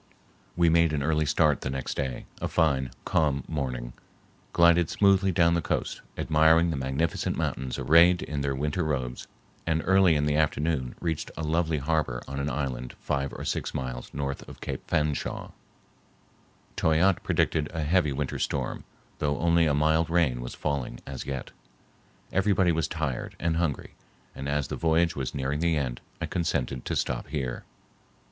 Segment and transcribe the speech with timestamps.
[0.55, 3.93] We made an early start the next day, a fine, calm morning,
[4.51, 9.27] glided smoothly down the coast, admiring the magnificent mountains arrayed in their winter robes,
[9.67, 13.75] and early in the afternoon reached a lovely harbor on an island five or six
[13.75, 15.51] miles north of Cape Fanshawe.
[16.75, 18.85] Toyatte predicted a heavy winter storm,
[19.19, 21.51] though only a mild rain was falling as yet.
[22.31, 23.93] Everybody was tired and hungry,
[24.33, 27.65] and as the voyage was nearing the end, I consented to stop here.